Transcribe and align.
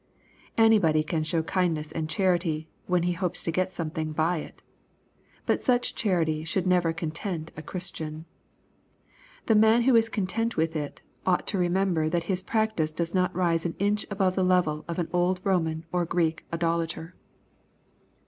Anybody 0.57 1.03
can 1.03 1.21
show 1.21 1.43
kindness 1.43 1.91
and 1.91 2.09
charity, 2.09 2.67
when 2.87 3.03
he 3.03 3.11
hopes 3.13 3.43
to 3.43 3.51
gain 3.51 3.69
something 3.69 4.13
by 4.13 4.39
it 4.39 4.63
But 5.45 5.63
such 5.63 5.93
charity 5.93 6.43
should 6.43 6.65
never 6.65 6.91
content 6.91 7.51
a 7.55 7.61
Christian. 7.61 8.25
The 9.45 9.53
man 9.53 9.83
who 9.83 9.95
is 9.95 10.09
content 10.09 10.57
with 10.57 10.75
it, 10.75 11.03
ought 11.23 11.45
to 11.49 11.59
remember 11.59 12.09
that 12.09 12.23
his 12.23 12.41
practice 12.41 12.93
does 12.93 13.13
not 13.13 13.35
rise 13.35 13.63
an 13.63 13.75
inch 13.77 14.07
above 14.09 14.33
the 14.35 14.43
level 14.43 14.85
of 14.87 14.97
au 14.97 15.05
old 15.13 15.39
Roman 15.43 15.85
or 15.91 16.03
Greek 16.05 16.47
idolater. 16.51 17.13